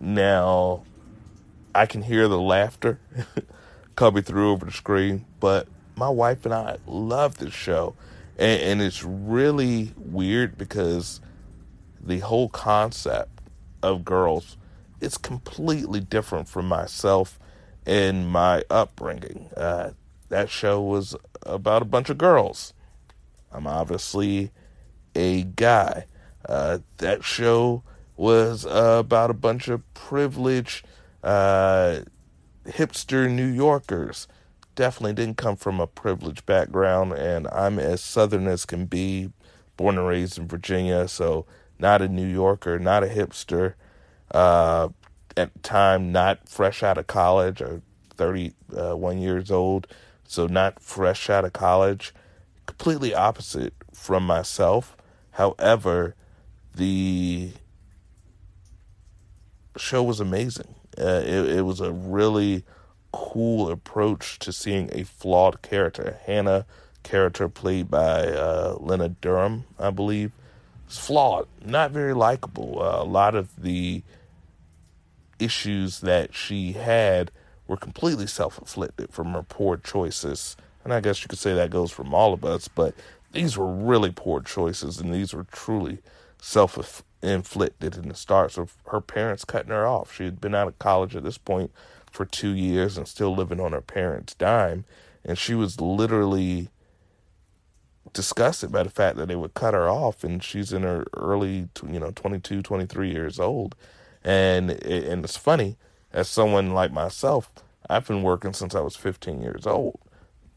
Now, 0.00 0.82
I 1.74 1.86
can 1.86 2.02
hear 2.02 2.26
the 2.26 2.40
laughter 2.40 2.98
coming 3.96 4.22
through 4.22 4.50
over 4.50 4.66
the 4.66 4.72
screen, 4.72 5.26
but 5.38 5.68
my 5.94 6.08
wife 6.08 6.44
and 6.44 6.54
I 6.54 6.78
love 6.86 7.38
this 7.38 7.54
show. 7.54 7.94
And, 8.38 8.60
and 8.62 8.82
it's 8.82 9.04
really 9.04 9.92
weird 9.96 10.58
because 10.58 11.20
the 12.00 12.20
whole 12.20 12.48
concept 12.48 13.40
of 13.82 14.04
Girls 14.04 14.56
it's 15.06 15.16
completely 15.16 16.00
different 16.00 16.48
from 16.48 16.66
myself 16.66 17.38
and 17.86 18.28
my 18.28 18.64
upbringing. 18.68 19.48
Uh, 19.56 19.92
that 20.30 20.50
show 20.50 20.82
was 20.82 21.14
about 21.44 21.80
a 21.80 21.84
bunch 21.84 22.10
of 22.10 22.18
girls. 22.18 22.74
I'm 23.52 23.68
obviously 23.68 24.50
a 25.14 25.44
guy. 25.44 26.06
Uh, 26.48 26.80
that 26.96 27.22
show 27.22 27.84
was 28.16 28.66
uh, 28.66 28.96
about 28.98 29.30
a 29.30 29.34
bunch 29.34 29.68
of 29.68 29.94
privileged 29.94 30.84
uh, 31.22 32.00
hipster 32.66 33.30
New 33.30 33.46
Yorkers. 33.46 34.26
Definitely 34.74 35.14
didn't 35.14 35.36
come 35.36 35.54
from 35.54 35.78
a 35.78 35.86
privileged 35.86 36.44
background, 36.46 37.12
and 37.12 37.46
I'm 37.52 37.78
as 37.78 38.00
southern 38.00 38.48
as 38.48 38.66
can 38.66 38.86
be, 38.86 39.30
born 39.76 39.98
and 39.98 40.08
raised 40.08 40.36
in 40.36 40.48
Virginia, 40.48 41.06
so 41.06 41.46
not 41.78 42.02
a 42.02 42.08
New 42.08 42.26
Yorker, 42.26 42.80
not 42.80 43.04
a 43.04 43.06
hipster 43.06 43.74
uh, 44.32 44.88
at 45.36 45.62
time 45.62 46.12
not 46.12 46.48
fresh 46.48 46.82
out 46.82 46.98
of 46.98 47.06
college 47.06 47.60
or 47.60 47.82
31 48.16 49.18
years 49.18 49.50
old, 49.50 49.86
so 50.26 50.46
not 50.46 50.80
fresh 50.80 51.28
out 51.30 51.44
of 51.44 51.52
college. 51.52 52.14
Completely 52.66 53.14
opposite 53.14 53.74
from 53.92 54.26
myself. 54.26 54.96
However, 55.32 56.14
the 56.74 57.52
show 59.76 60.02
was 60.02 60.20
amazing. 60.20 60.74
Uh, 60.98 61.22
it, 61.24 61.58
it 61.58 61.62
was 61.62 61.80
a 61.80 61.92
really 61.92 62.64
cool 63.12 63.70
approach 63.70 64.38
to 64.40 64.52
seeing 64.52 64.90
a 64.92 65.04
flawed 65.04 65.62
character. 65.62 66.18
Hannah, 66.24 66.66
character 67.02 67.48
played 67.48 67.90
by 67.90 68.26
uh, 68.26 68.76
Lena 68.80 69.08
Dunham, 69.08 69.64
I 69.78 69.90
believe, 69.90 70.32
is 70.88 70.98
flawed, 70.98 71.46
not 71.64 71.90
very 71.90 72.14
likable. 72.14 72.80
Uh, 72.80 73.02
a 73.02 73.04
lot 73.04 73.34
of 73.34 73.62
the 73.62 74.02
issues 75.38 76.00
that 76.00 76.34
she 76.34 76.72
had 76.72 77.30
were 77.66 77.76
completely 77.76 78.26
self 78.26 78.58
inflicted 78.58 79.10
from 79.10 79.32
her 79.32 79.42
poor 79.42 79.76
choices. 79.76 80.56
And 80.84 80.92
I 80.92 81.00
guess 81.00 81.22
you 81.22 81.28
could 81.28 81.38
say 81.38 81.54
that 81.54 81.70
goes 81.70 81.90
from 81.90 82.14
all 82.14 82.32
of 82.32 82.44
us, 82.44 82.68
but 82.68 82.94
these 83.32 83.58
were 83.58 83.70
really 83.70 84.12
poor 84.12 84.40
choices, 84.40 85.00
and 85.00 85.12
these 85.12 85.34
were 85.34 85.46
truly 85.50 85.98
self 86.40 87.02
inflicted 87.22 87.96
in 87.96 88.08
the 88.08 88.14
start. 88.14 88.52
So 88.52 88.68
her 88.90 89.00
parents 89.00 89.44
cutting 89.44 89.70
her 89.70 89.86
off. 89.86 90.14
She 90.14 90.24
had 90.24 90.40
been 90.40 90.54
out 90.54 90.68
of 90.68 90.78
college 90.78 91.16
at 91.16 91.24
this 91.24 91.38
point 91.38 91.72
for 92.10 92.24
two 92.24 92.54
years 92.54 92.96
and 92.96 93.06
still 93.06 93.34
living 93.34 93.60
on 93.60 93.72
her 93.72 93.80
parents' 93.80 94.34
dime. 94.34 94.84
And 95.24 95.36
she 95.36 95.54
was 95.54 95.80
literally 95.80 96.68
disgusted 98.16 98.72
by 98.72 98.82
the 98.82 98.90
fact 98.90 99.18
that 99.18 99.28
they 99.28 99.36
would 99.36 99.52
cut 99.52 99.74
her 99.74 99.88
off. 99.88 100.24
And 100.24 100.42
she's 100.42 100.72
in 100.72 100.82
her 100.82 101.04
early, 101.14 101.68
you 101.86 102.00
know, 102.00 102.10
22, 102.10 102.62
23 102.62 103.12
years 103.12 103.38
old. 103.38 103.76
And 104.24 104.70
and 104.70 105.22
it's 105.22 105.36
funny 105.36 105.76
as 106.12 106.28
someone 106.28 106.72
like 106.72 106.92
myself, 106.92 107.52
I've 107.88 108.08
been 108.08 108.22
working 108.22 108.54
since 108.54 108.74
I 108.74 108.80
was 108.80 108.96
15 108.96 109.42
years 109.42 109.66
old, 109.66 110.00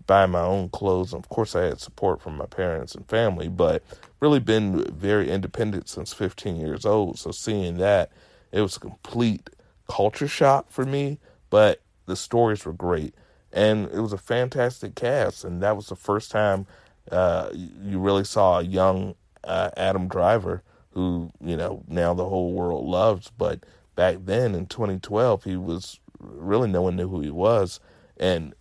buying 0.07 0.31
my 0.31 0.41
own 0.41 0.69
clothes. 0.69 1.13
And 1.13 1.21
of 1.23 1.29
course, 1.29 1.53
I 1.53 1.63
had 1.63 1.81
support 1.81 2.21
from 2.21 2.37
my 2.37 2.45
parents 2.45 2.95
and 2.95 3.05
family, 3.07 3.49
but 3.49 3.83
really 4.21 4.39
been 4.39 4.85
very 4.85 5.29
independent 5.29 5.89
since 5.89 6.13
15 6.13 6.55
years 6.55 6.85
old. 6.85 7.19
So 7.19 7.31
seeing 7.31 7.77
that, 7.77 8.09
it 8.53 8.61
was 8.61 8.77
a 8.77 8.79
complete 8.79 9.49
culture 9.89 10.27
shock 10.27 10.69
for 10.69 10.85
me, 10.85 11.19
but 11.49 11.81
the 12.05 12.15
stories 12.15 12.65
were 12.65 12.73
great. 12.73 13.13
And 13.51 13.89
it 13.91 13.99
was 13.99 14.13
a 14.13 14.17
fantastic 14.17 14.95
cast. 14.95 15.43
And 15.43 15.61
that 15.61 15.75
was 15.75 15.87
the 15.87 15.95
first 15.95 16.31
time 16.31 16.65
uh, 17.11 17.49
you 17.53 17.99
really 17.99 18.23
saw 18.23 18.59
a 18.59 18.63
young 18.63 19.15
uh, 19.43 19.71
Adam 19.77 20.07
Driver, 20.07 20.63
who, 20.91 21.31
you 21.41 21.55
know, 21.55 21.83
now 21.87 22.13
the 22.13 22.27
whole 22.27 22.53
world 22.53 22.85
loves. 22.85 23.31
But 23.37 23.65
back 23.95 24.17
then 24.25 24.55
in 24.55 24.65
2012, 24.67 25.43
he 25.43 25.55
was 25.55 25.99
really 26.19 26.69
no 26.69 26.81
one 26.81 26.95
knew 26.95 27.07
who 27.07 27.21
he 27.21 27.31
was. 27.31 27.79
And 28.17 28.53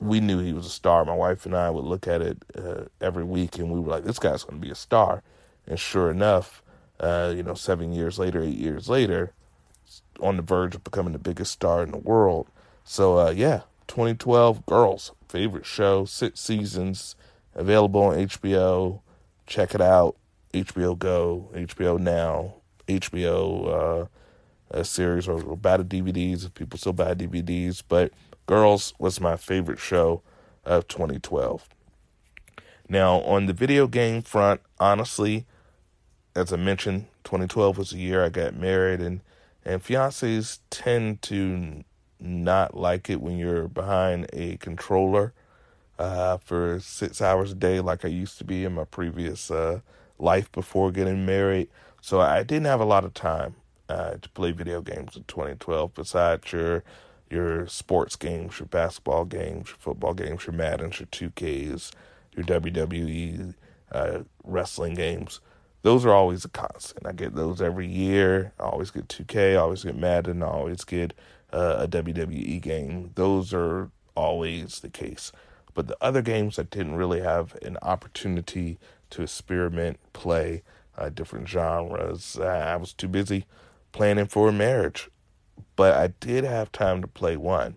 we 0.00 0.20
knew 0.20 0.38
he 0.38 0.52
was 0.52 0.66
a 0.66 0.70
star. 0.70 1.04
My 1.04 1.14
wife 1.14 1.46
and 1.46 1.56
I 1.56 1.70
would 1.70 1.84
look 1.84 2.06
at 2.06 2.22
it 2.22 2.38
uh, 2.56 2.84
every 3.00 3.24
week, 3.24 3.58
and 3.58 3.70
we 3.70 3.80
were 3.80 3.90
like, 3.90 4.04
"This 4.04 4.18
guy's 4.18 4.44
going 4.44 4.60
to 4.60 4.64
be 4.64 4.70
a 4.70 4.76
star." 4.76 5.22
And 5.66 5.78
sure 5.78 6.10
enough, 6.10 6.62
uh, 7.00 7.32
you 7.34 7.42
know, 7.42 7.54
seven 7.54 7.92
years 7.92 8.18
later, 8.18 8.40
eight 8.42 8.58
years 8.58 8.88
later, 8.88 9.32
on 10.20 10.36
the 10.36 10.42
verge 10.42 10.74
of 10.76 10.84
becoming 10.84 11.14
the 11.14 11.18
biggest 11.18 11.52
star 11.52 11.82
in 11.82 11.90
the 11.90 11.98
world. 11.98 12.46
So 12.84 13.18
uh, 13.18 13.30
yeah, 13.30 13.62
2012 13.88 14.66
Girls 14.66 15.12
favorite 15.28 15.66
show, 15.66 16.04
six 16.04 16.40
seasons, 16.40 17.14
available 17.58 18.02
on 18.02 18.16
HBO. 18.16 19.00
Check 19.46 19.74
it 19.74 19.80
out. 19.80 20.16
HBO 20.54 20.98
Go, 20.98 21.50
HBO 21.54 21.98
Now, 21.98 22.54
HBO 22.86 24.02
uh, 24.02 24.06
a 24.70 24.84
series 24.84 25.28
or, 25.28 25.42
or 25.42 25.56
buy 25.56 25.76
the 25.76 25.84
DVDs 25.84 26.46
if 26.46 26.54
people 26.54 26.78
still 26.78 26.92
buy 26.94 27.14
DVDs. 27.14 27.82
But 27.86 28.12
Girls 28.46 28.94
was 28.98 29.20
my 29.20 29.36
favorite 29.36 29.78
show 29.78 30.22
of 30.64 30.88
2012. 30.88 31.68
Now, 32.88 33.20
on 33.20 33.44
the 33.44 33.52
video 33.52 33.86
game 33.86 34.22
front, 34.22 34.62
honestly, 34.80 35.46
as 36.34 36.52
I 36.52 36.56
mentioned, 36.56 37.06
2012 37.24 37.76
was 37.76 37.90
the 37.90 37.98
year 37.98 38.24
I 38.24 38.30
got 38.30 38.54
married, 38.54 39.00
and 39.00 39.20
and 39.64 39.84
fiancés 39.84 40.60
tend 40.70 41.20
to 41.22 41.84
not 42.18 42.74
like 42.74 43.10
it 43.10 43.20
when 43.20 43.36
you're 43.36 43.68
behind 43.68 44.26
a 44.32 44.56
controller 44.56 45.34
uh, 45.98 46.36
for 46.38 46.78
six 46.80 47.20
hours 47.20 47.52
a 47.52 47.54
day, 47.54 47.80
like 47.80 48.04
I 48.04 48.08
used 48.08 48.38
to 48.38 48.44
be 48.44 48.64
in 48.64 48.74
my 48.74 48.84
previous 48.84 49.50
uh, 49.50 49.80
life 50.18 50.50
before 50.52 50.92
getting 50.92 51.26
married. 51.26 51.68
So 52.00 52.20
I 52.20 52.42
didn't 52.42 52.66
have 52.66 52.80
a 52.80 52.84
lot 52.84 53.04
of 53.04 53.14
time 53.14 53.56
uh, 53.88 54.16
to 54.20 54.28
play 54.30 54.52
video 54.52 54.80
games 54.80 55.16
in 55.16 55.24
2012 55.24 55.94
besides 55.94 56.52
your 56.52 56.84
your 57.30 57.66
sports 57.66 58.16
games, 58.16 58.58
your 58.58 58.66
basketball 58.66 59.26
games, 59.26 59.68
your 59.68 59.76
football 59.78 60.14
games, 60.14 60.46
your 60.46 60.54
Maddens, 60.54 60.98
your 60.98 61.08
2Ks, 61.08 61.92
your 62.34 62.44
WWE 62.44 63.54
uh, 63.92 64.20
wrestling 64.44 64.94
games. 64.94 65.40
Those 65.82 66.06
are 66.06 66.12
always 66.14 66.46
a 66.46 66.48
constant. 66.48 67.06
I 67.06 67.12
get 67.12 67.34
those 67.34 67.60
every 67.60 67.86
year. 67.86 68.52
I 68.58 68.64
always 68.64 68.90
get 68.90 69.08
2K, 69.08 69.52
I 69.52 69.56
always 69.56 69.84
get 69.84 69.94
Madden, 69.96 70.42
I 70.42 70.46
always 70.46 70.84
get 70.84 71.12
uh, 71.52 71.76
a 71.80 71.88
WWE 71.88 72.60
game. 72.62 73.10
Those 73.14 73.52
are 73.52 73.90
always 74.14 74.80
the 74.80 74.88
case. 74.88 75.30
But 75.78 75.86
the 75.86 75.96
other 76.00 76.22
games 76.22 76.58
I 76.58 76.64
didn't 76.64 76.96
really 76.96 77.20
have 77.20 77.56
an 77.62 77.78
opportunity 77.82 78.80
to 79.10 79.22
experiment, 79.22 80.00
play 80.12 80.64
uh, 80.96 81.08
different 81.08 81.46
genres. 81.46 82.36
I 82.36 82.74
was 82.74 82.92
too 82.92 83.06
busy 83.06 83.44
planning 83.92 84.26
for 84.26 84.48
a 84.48 84.52
marriage. 84.52 85.08
But 85.76 85.94
I 85.94 86.08
did 86.18 86.42
have 86.42 86.72
time 86.72 87.00
to 87.02 87.06
play 87.06 87.36
one. 87.36 87.76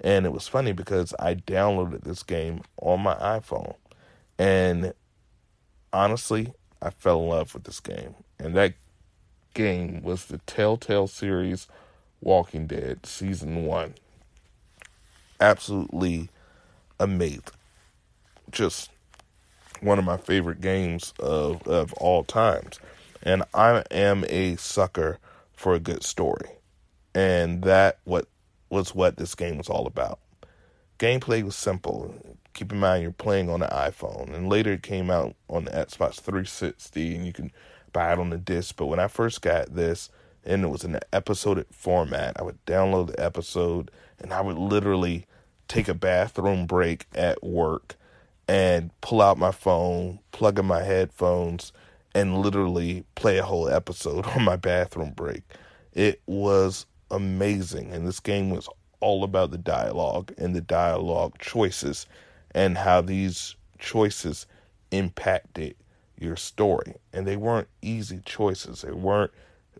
And 0.00 0.24
it 0.24 0.32
was 0.32 0.46
funny 0.46 0.70
because 0.70 1.14
I 1.18 1.34
downloaded 1.34 2.04
this 2.04 2.22
game 2.22 2.62
on 2.80 3.00
my 3.00 3.16
iPhone. 3.16 3.74
And 4.38 4.94
honestly, 5.92 6.52
I 6.80 6.90
fell 6.90 7.24
in 7.24 7.28
love 7.28 7.54
with 7.54 7.64
this 7.64 7.80
game. 7.80 8.14
And 8.38 8.54
that 8.54 8.74
game 9.52 10.00
was 10.04 10.26
the 10.26 10.38
Telltale 10.46 11.08
series 11.08 11.66
Walking 12.20 12.68
Dead 12.68 13.04
Season 13.04 13.64
1. 13.64 13.94
Absolutely 15.40 16.28
amazing. 17.02 17.42
Just 18.50 18.90
one 19.80 19.98
of 19.98 20.04
my 20.04 20.16
favorite 20.16 20.60
games 20.60 21.12
of, 21.18 21.66
of 21.66 21.92
all 21.94 22.24
times. 22.24 22.78
And 23.22 23.42
I 23.54 23.82
am 23.90 24.24
a 24.28 24.56
sucker 24.56 25.18
for 25.52 25.74
a 25.74 25.80
good 25.80 26.02
story. 26.04 26.50
And 27.14 27.62
that 27.62 27.98
what 28.04 28.26
was 28.70 28.94
what 28.94 29.16
this 29.16 29.34
game 29.34 29.58
was 29.58 29.68
all 29.68 29.86
about. 29.86 30.18
Gameplay 30.98 31.42
was 31.42 31.56
simple. 31.56 32.14
Keep 32.54 32.72
in 32.72 32.78
mind 32.78 33.02
you're 33.02 33.12
playing 33.12 33.50
on 33.50 33.60
the 33.60 33.66
iPhone, 33.66 34.32
and 34.34 34.48
later 34.48 34.72
it 34.72 34.82
came 34.82 35.10
out 35.10 35.34
on 35.48 35.64
the 35.64 35.70
Xbox 35.70 36.20
360, 36.20 37.14
and 37.14 37.26
you 37.26 37.32
can 37.32 37.50
buy 37.92 38.12
it 38.12 38.18
on 38.18 38.30
the 38.30 38.38
disc. 38.38 38.76
But 38.76 38.86
when 38.86 39.00
I 39.00 39.08
first 39.08 39.42
got 39.42 39.74
this, 39.74 40.10
and 40.44 40.64
it 40.64 40.68
was 40.68 40.84
in 40.84 40.92
the 40.92 41.14
episodic 41.14 41.66
format, 41.72 42.38
I 42.38 42.42
would 42.42 42.64
download 42.66 43.08
the 43.08 43.24
episode, 43.24 43.90
and 44.18 44.32
I 44.32 44.40
would 44.40 44.58
literally 44.58 45.26
take 45.72 45.88
a 45.88 45.94
bathroom 45.94 46.66
break 46.66 47.06
at 47.14 47.42
work 47.42 47.96
and 48.46 48.90
pull 49.00 49.22
out 49.22 49.38
my 49.38 49.50
phone, 49.50 50.18
plug 50.30 50.58
in 50.58 50.66
my 50.66 50.82
headphones, 50.82 51.72
and 52.14 52.42
literally 52.42 53.04
play 53.14 53.38
a 53.38 53.42
whole 53.42 53.70
episode 53.70 54.26
on 54.36 54.44
my 54.44 54.56
bathroom 54.56 55.12
break. 55.12 55.42
It 55.94 56.20
was 56.26 56.84
amazing. 57.10 57.90
And 57.90 58.06
this 58.06 58.20
game 58.20 58.50
was 58.50 58.68
all 59.00 59.24
about 59.24 59.50
the 59.50 59.58
dialogue 59.58 60.34
and 60.36 60.54
the 60.54 60.60
dialogue 60.60 61.38
choices 61.38 62.06
and 62.54 62.76
how 62.76 63.00
these 63.00 63.56
choices 63.78 64.46
impacted 64.90 65.74
your 66.18 66.36
story. 66.36 66.96
And 67.14 67.26
they 67.26 67.36
weren't 67.36 67.68
easy 67.80 68.20
choices, 68.26 68.82
they 68.82 68.92
weren't 68.92 69.30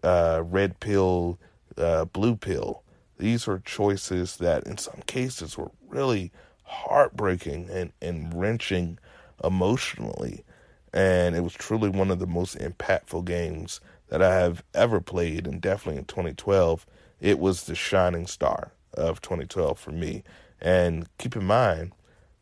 uh, 0.03 0.43
red 0.43 0.81
pill, 0.81 1.39
uh, 1.77 2.07
blue 2.07 2.37
pill. 2.37 2.82
These 3.23 3.47
were 3.47 3.61
choices 3.61 4.37
that, 4.39 4.67
in 4.67 4.79
some 4.79 5.03
cases, 5.07 5.57
were 5.57 5.71
really 5.89 6.33
heartbreaking 6.65 7.69
and, 7.71 7.93
and 8.03 8.35
wrenching 8.35 8.99
emotionally 9.43 10.45
and 10.93 11.35
it 11.35 11.41
was 11.43 11.55
truly 11.55 11.89
one 11.89 12.11
of 12.11 12.19
the 12.19 12.27
most 12.27 12.59
impactful 12.59 13.25
games 13.25 13.81
that 14.09 14.23
I 14.23 14.35
have 14.35 14.63
ever 14.75 15.01
played, 15.01 15.47
and 15.47 15.61
definitely 15.61 15.99
in 15.99 16.05
2012, 16.05 16.87
it 17.21 17.39
was 17.39 17.65
the 17.65 17.75
shining 17.75 18.27
star 18.27 18.73
of 18.93 19.23
2012 19.23 19.79
for 19.79 19.91
me. 19.91 20.23
And 20.61 21.07
keep 21.19 21.35
in 21.35 21.45
mind, 21.45 21.93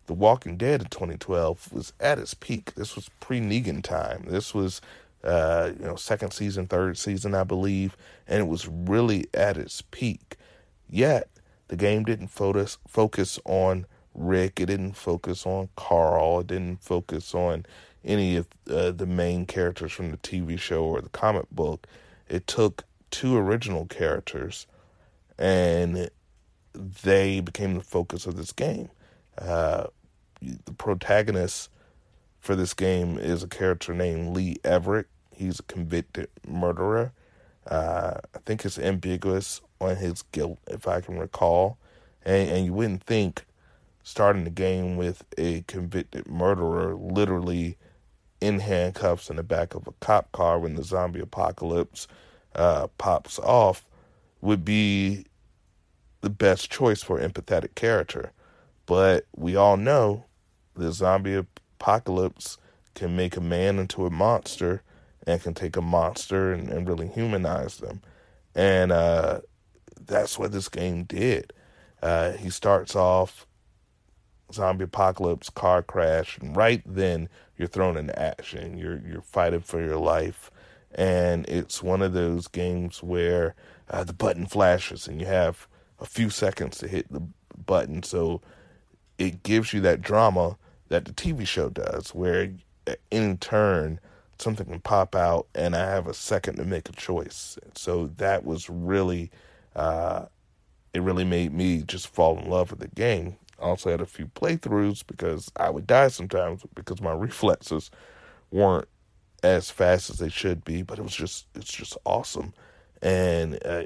The 0.06 0.14
Walking 0.14 0.56
Dead 0.56 0.80
in 0.82 0.88
2012 0.88 1.72
was 1.72 1.92
at 2.00 2.18
its 2.18 2.34
peak. 2.34 2.74
This 2.74 2.96
was 2.96 3.08
pre 3.20 3.40
Negan 3.40 3.82
time. 3.82 4.24
This 4.28 4.52
was, 4.52 4.80
uh, 5.22 5.70
you 5.78 5.84
know, 5.86 5.94
second 5.94 6.32
season, 6.32 6.66
third 6.66 6.98
season, 6.98 7.34
I 7.34 7.44
believe, 7.44 7.96
and 8.26 8.40
it 8.40 8.48
was 8.48 8.66
really 8.66 9.26
at 9.32 9.56
its 9.56 9.82
peak. 9.92 10.36
Yet 10.90 11.28
the 11.68 11.76
game 11.76 12.04
didn't 12.04 12.28
focus 12.28 12.78
focus 12.86 13.38
on 13.44 13.86
Rick. 14.14 14.60
It 14.60 14.66
didn't 14.66 14.94
focus 14.94 15.46
on 15.46 15.68
Carl. 15.76 16.40
It 16.40 16.48
didn't 16.48 16.82
focus 16.82 17.34
on 17.34 17.64
any 18.04 18.36
of 18.36 18.48
uh, 18.68 18.90
the 18.90 19.06
main 19.06 19.46
characters 19.46 19.92
from 19.92 20.10
the 20.10 20.16
TV 20.16 20.58
show 20.58 20.84
or 20.84 21.00
the 21.00 21.08
comic 21.10 21.48
book. 21.50 21.86
It 22.28 22.46
took 22.46 22.84
two 23.10 23.36
original 23.36 23.86
characters 23.86 24.66
and 25.38 26.10
they 26.74 27.40
became 27.40 27.74
the 27.74 27.82
focus 27.82 28.26
of 28.26 28.36
this 28.36 28.52
game. 28.52 28.90
Uh, 29.38 29.86
the 30.40 30.72
protagonist 30.72 31.70
for 32.40 32.56
this 32.56 32.74
game 32.74 33.18
is 33.18 33.42
a 33.42 33.48
character 33.48 33.94
named 33.94 34.34
Lee 34.34 34.56
Everett. 34.64 35.06
He's 35.34 35.60
a 35.60 35.64
convicted 35.64 36.28
murderer. 36.46 37.12
Uh, 37.66 38.14
I 38.34 38.38
think 38.46 38.64
it's 38.64 38.78
ambiguous 38.78 39.60
on 39.80 39.96
his 39.96 40.22
guilt, 40.32 40.58
if 40.66 40.88
I 40.88 41.00
can 41.00 41.18
recall. 41.18 41.78
And, 42.24 42.48
and 42.50 42.66
you 42.66 42.72
wouldn't 42.72 43.04
think 43.04 43.46
starting 44.02 44.44
the 44.44 44.50
game 44.50 44.96
with 44.96 45.24
a 45.38 45.62
convicted 45.62 46.26
murderer 46.26 46.94
literally 46.94 47.76
in 48.40 48.60
handcuffs 48.60 49.28
in 49.28 49.36
the 49.36 49.42
back 49.42 49.74
of 49.74 49.86
a 49.86 49.92
cop 50.00 50.32
car 50.32 50.58
when 50.58 50.74
the 50.74 50.82
zombie 50.82 51.20
apocalypse 51.20 52.08
uh, 52.54 52.86
pops 52.98 53.38
off 53.38 53.86
would 54.40 54.64
be 54.64 55.24
the 56.22 56.30
best 56.30 56.70
choice 56.70 57.02
for 57.02 57.20
empathetic 57.20 57.74
character. 57.74 58.32
But 58.86 59.26
we 59.36 59.56
all 59.56 59.76
know 59.76 60.24
the 60.74 60.92
zombie 60.92 61.34
apocalypse 61.78 62.58
can 62.94 63.14
make 63.14 63.36
a 63.36 63.40
man 63.40 63.78
into 63.78 64.06
a 64.06 64.10
monster 64.10 64.82
and 65.26 65.42
can 65.42 65.54
take 65.54 65.76
a 65.76 65.82
monster 65.82 66.52
and, 66.52 66.68
and 66.68 66.88
really 66.88 67.08
humanize 67.08 67.78
them. 67.78 68.00
And 68.54 68.92
uh, 68.92 69.40
that's 70.06 70.38
what 70.38 70.52
this 70.52 70.68
game 70.68 71.04
did. 71.04 71.52
Uh, 72.02 72.32
he 72.32 72.50
starts 72.50 72.96
off 72.96 73.46
zombie 74.52 74.84
apocalypse, 74.84 75.50
car 75.50 75.82
crash, 75.82 76.38
and 76.38 76.56
right 76.56 76.82
then 76.84 77.28
you're 77.56 77.68
thrown 77.68 77.96
into 77.96 78.18
action. 78.18 78.78
You're 78.78 79.00
you're 79.06 79.22
fighting 79.22 79.60
for 79.60 79.82
your 79.82 79.98
life, 79.98 80.50
and 80.94 81.46
it's 81.48 81.82
one 81.82 82.02
of 82.02 82.12
those 82.12 82.48
games 82.48 83.02
where 83.02 83.54
uh, 83.88 84.04
the 84.04 84.12
button 84.12 84.46
flashes 84.46 85.06
and 85.06 85.20
you 85.20 85.26
have 85.26 85.66
a 86.00 86.06
few 86.06 86.30
seconds 86.30 86.78
to 86.78 86.88
hit 86.88 87.10
the 87.12 87.22
button. 87.66 88.02
So 88.02 88.40
it 89.18 89.42
gives 89.42 89.72
you 89.72 89.80
that 89.82 90.00
drama 90.02 90.56
that 90.88 91.04
the 91.04 91.12
TV 91.12 91.46
show 91.46 91.68
does, 91.68 92.14
where 92.14 92.50
any 93.12 93.36
turn 93.36 94.00
something 94.40 94.66
can 94.66 94.80
pop 94.80 95.14
out 95.14 95.46
and 95.54 95.74
I 95.76 95.90
have 95.90 96.06
a 96.06 96.14
second 96.14 96.56
to 96.56 96.64
make 96.64 96.88
a 96.88 96.92
choice. 96.92 97.58
So 97.74 98.08
that 98.16 98.44
was 98.44 98.68
really, 98.70 99.30
uh, 99.76 100.26
it 100.94 101.02
really 101.02 101.24
made 101.24 101.52
me 101.52 101.82
just 101.82 102.08
fall 102.08 102.38
in 102.38 102.48
love 102.48 102.70
with 102.70 102.80
the 102.80 102.88
game. 102.88 103.36
I 103.60 103.64
also 103.64 103.90
had 103.90 104.00
a 104.00 104.06
few 104.06 104.26
playthroughs 104.26 105.04
because 105.06 105.50
I 105.56 105.70
would 105.70 105.86
die 105.86 106.08
sometimes 106.08 106.62
because 106.74 107.00
my 107.00 107.12
reflexes 107.14 107.90
weren't 108.50 108.88
as 109.42 109.70
fast 109.70 110.10
as 110.10 110.18
they 110.18 110.28
should 110.28 110.64
be, 110.64 110.82
but 110.82 110.98
it 110.98 111.02
was 111.02 111.14
just, 111.14 111.46
it's 111.54 111.72
just 111.72 111.96
awesome. 112.04 112.52
And 113.02 113.58
uh, 113.64 113.84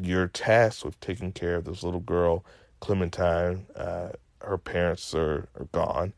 you're 0.00 0.28
tasked 0.28 0.84
with 0.84 0.98
taking 1.00 1.32
care 1.32 1.56
of 1.56 1.64
this 1.64 1.82
little 1.82 2.00
girl, 2.00 2.44
Clementine. 2.80 3.66
Uh, 3.74 4.10
her 4.40 4.58
parents 4.58 5.14
are, 5.14 5.48
are 5.58 5.66
gone, 5.72 6.12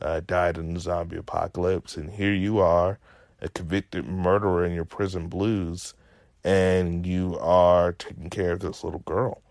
uh, 0.00 0.20
died 0.26 0.58
in 0.58 0.74
the 0.74 0.80
zombie 0.80 1.16
apocalypse, 1.16 1.96
and 1.96 2.10
here 2.10 2.32
you 2.32 2.58
are 2.58 2.98
a 3.40 3.48
convicted 3.48 4.06
murderer 4.06 4.64
in 4.64 4.72
your 4.72 4.84
prison 4.84 5.28
blues, 5.28 5.94
and 6.44 7.06
you 7.06 7.38
are 7.38 7.92
taking 7.92 8.30
care 8.30 8.52
of 8.52 8.60
this 8.60 8.82
little 8.84 9.00
girl 9.00 9.42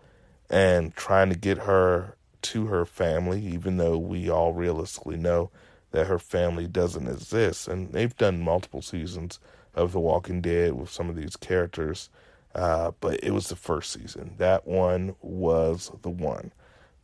and 0.50 0.94
trying 0.94 1.30
to 1.30 1.36
get 1.36 1.58
her 1.58 2.16
to 2.40 2.66
her 2.66 2.84
family, 2.84 3.40
even 3.40 3.76
though 3.76 3.98
we 3.98 4.30
all 4.30 4.52
realistically 4.52 5.16
know 5.16 5.50
that 5.90 6.06
her 6.06 6.18
family 6.18 6.66
doesn't 6.66 7.08
exist. 7.08 7.68
And 7.68 7.92
they've 7.92 8.16
done 8.16 8.42
multiple 8.42 8.82
seasons 8.82 9.38
of 9.74 9.92
The 9.92 10.00
Walking 10.00 10.40
Dead 10.40 10.72
with 10.74 10.90
some 10.90 11.08
of 11.08 11.16
these 11.16 11.36
characters, 11.36 12.10
uh, 12.54 12.92
but 13.00 13.22
it 13.22 13.32
was 13.32 13.48
the 13.48 13.56
first 13.56 13.92
season. 13.92 14.34
That 14.38 14.66
one 14.66 15.14
was 15.20 15.90
the 16.02 16.10
one. 16.10 16.52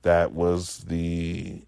That 0.02 0.32
was 0.32 0.78
the 0.88 1.62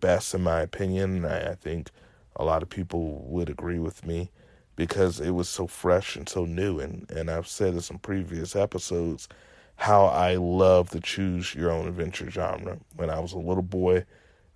best, 0.00 0.34
in 0.34 0.42
my 0.42 0.60
opinion. 0.60 1.24
I, 1.24 1.52
I 1.52 1.54
think 1.54 1.90
a 2.36 2.44
lot 2.44 2.62
of 2.62 2.68
people 2.68 3.24
would 3.26 3.48
agree 3.48 3.78
with 3.78 4.06
me 4.06 4.30
because 4.76 5.20
it 5.20 5.30
was 5.30 5.48
so 5.48 5.66
fresh 5.66 6.16
and 6.16 6.28
so 6.28 6.44
new. 6.44 6.80
And, 6.80 7.10
and 7.10 7.30
I've 7.30 7.48
said 7.48 7.74
in 7.74 7.98
previous 7.98 8.56
episodes 8.56 9.28
how 9.76 10.06
I 10.06 10.36
love 10.36 10.90
the 10.90 11.00
choose 11.00 11.54
your 11.54 11.70
own 11.70 11.88
adventure 11.88 12.30
genre. 12.30 12.78
When 12.96 13.10
I 13.10 13.20
was 13.20 13.32
a 13.32 13.38
little 13.38 13.62
boy 13.62 14.04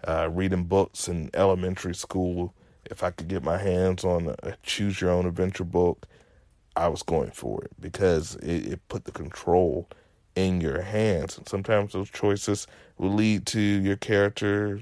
uh, 0.07 0.29
reading 0.31 0.65
books 0.65 1.09
in 1.09 1.31
elementary 1.35 1.95
school, 1.95 2.55
if 2.85 3.03
I 3.03 3.11
could 3.11 3.29
get 3.29 3.43
my 3.43 3.59
hands 3.59 4.05
on 4.05 4.35
a 4.43 4.55
choose 4.63 5.01
your 5.01 5.11
own 5.11 5.27
adventure 5.27 5.65
book, 5.65 6.07
I 6.77 6.89
was 6.89 7.03
going 7.03 7.33
for 7.33 7.65
it 7.65 7.73
because 7.81 8.37
it, 8.37 8.73
it 8.73 8.89
put 8.89 9.05
the 9.05 9.13
control 9.13 9.89
in 10.37 10.61
your 10.61 10.83
hands. 10.83 11.37
And 11.37 11.49
sometimes 11.49 11.93
those 11.93 12.11
choices 12.11 12.67
will 12.97 13.13
lead 13.13 13.47
to 13.47 13.61
your 13.61 13.97
character 13.97 14.81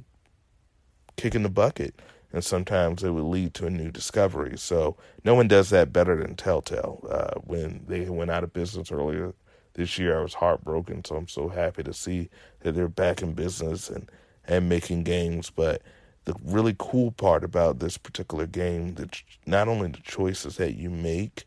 kicking 1.17 1.43
the 1.43 1.49
bucket 1.49 1.95
and 2.37 2.45
sometimes 2.45 3.03
it 3.03 3.13
would 3.13 3.25
lead 3.25 3.55
to 3.55 3.67
a 3.67 3.71
new 3.71 3.91
discovery. 3.91 4.59
So 4.59 4.99
no 5.25 5.35
one 5.35 5.49
does 5.49 5.71
that 5.71 5.91
better 5.91 6.23
than 6.23 6.37
Telltale. 6.37 7.03
Uh, 7.11 7.41
when 7.41 7.83
they 7.89 8.11
went 8.11 8.31
out 8.31 8.45
of 8.45 8.53
business 8.53 8.93
earlier 8.93 9.33
this 9.73 9.99
year, 9.99 10.19
I 10.19 10.23
was 10.23 10.35
heartbroken. 10.35 11.03
So 11.03 11.17
I'm 11.17 11.29
so 11.29 11.49
happy 11.49 11.83
to 11.83 11.95
see 11.95 12.29
that 12.61 12.73
they're 12.73 12.89
back 12.89 13.23
in 13.23 13.33
business 13.33 13.89
and 13.89 14.11
and 14.47 14.69
making 14.69 15.05
games. 15.05 15.49
But 15.49 15.81
the 16.27 16.35
really 16.45 16.77
cool 16.77 17.11
part 17.11 17.43
about 17.43 17.79
this 17.79 17.97
particular 17.97 18.47
game, 18.47 18.97
that 18.97 19.23
not 19.47 19.67
only 19.67 19.89
the 19.89 20.03
choices 20.03 20.59
that 20.59 20.75
you 20.75 20.91
make, 20.91 21.47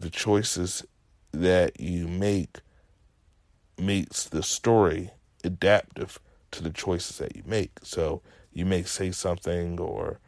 the 0.00 0.10
choices 0.10 0.84
that 1.30 1.78
you 1.78 2.08
make 2.08 2.58
makes 3.78 4.24
the 4.24 4.42
story 4.42 5.12
adaptive 5.44 6.18
to 6.50 6.64
the 6.64 6.70
choices 6.70 7.18
that 7.18 7.36
you 7.36 7.44
make. 7.46 7.78
So 7.84 8.22
you 8.52 8.64
may 8.64 8.82
say 8.82 9.10
something 9.10 9.78
or 9.78 10.18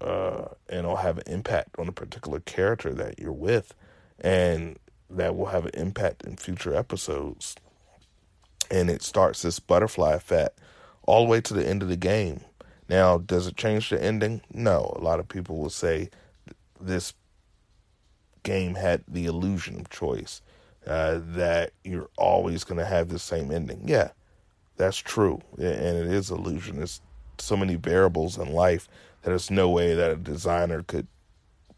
uh, 0.00 0.48
and 0.68 0.80
it'll 0.80 0.96
have 0.96 1.18
an 1.18 1.24
impact 1.26 1.78
on 1.78 1.88
a 1.88 1.92
particular 1.92 2.40
character 2.40 2.92
that 2.92 3.18
you're 3.18 3.32
with, 3.32 3.74
and 4.20 4.78
that 5.08 5.36
will 5.36 5.46
have 5.46 5.64
an 5.64 5.74
impact 5.74 6.22
in 6.24 6.36
future 6.36 6.74
episodes. 6.74 7.56
And 8.70 8.90
it 8.90 9.02
starts 9.02 9.42
this 9.42 9.58
butterfly 9.58 10.12
effect 10.12 10.58
all 11.06 11.24
the 11.24 11.30
way 11.30 11.40
to 11.40 11.54
the 11.54 11.66
end 11.66 11.82
of 11.82 11.88
the 11.88 11.96
game. 11.96 12.40
Now, 12.88 13.18
does 13.18 13.46
it 13.46 13.56
change 13.56 13.90
the 13.90 14.02
ending? 14.02 14.42
No. 14.52 14.94
A 14.96 15.00
lot 15.00 15.20
of 15.20 15.28
people 15.28 15.58
will 15.58 15.70
say 15.70 16.10
this 16.80 17.14
game 18.42 18.74
had 18.74 19.02
the 19.08 19.26
illusion 19.26 19.80
of 19.80 19.88
choice, 19.88 20.40
uh, 20.86 21.20
that 21.22 21.72
you're 21.84 22.10
always 22.16 22.64
going 22.64 22.78
to 22.78 22.86
have 22.86 23.08
the 23.08 23.18
same 23.18 23.50
ending. 23.50 23.82
Yeah, 23.86 24.10
that's 24.76 24.98
true, 24.98 25.40
and 25.58 25.96
it 25.96 26.06
is 26.06 26.30
illusion. 26.30 26.82
It's 26.82 27.00
so 27.38 27.56
many 27.56 27.74
variables 27.74 28.38
in 28.38 28.52
life 28.52 28.88
that 29.22 29.30
there's 29.30 29.50
no 29.50 29.68
way 29.68 29.94
that 29.94 30.10
a 30.10 30.16
designer 30.16 30.82
could 30.82 31.06